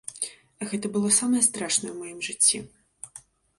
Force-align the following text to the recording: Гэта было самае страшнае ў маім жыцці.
Гэта 0.71 0.91
было 0.95 1.11
самае 1.19 1.43
страшнае 1.49 1.91
ў 1.93 1.97
маім 2.01 2.19
жыцці. 2.31 2.57